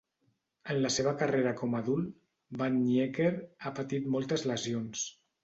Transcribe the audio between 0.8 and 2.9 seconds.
la seva carrera com a adult, Van